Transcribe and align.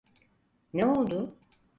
Ne 0.73 0.85
oIdu? 0.85 1.33